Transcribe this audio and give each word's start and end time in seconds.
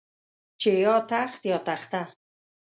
چې 0.59 0.71
يا 0.83 0.95
تخت 1.11 1.41
يا 1.51 1.57
تخته. 1.67 2.01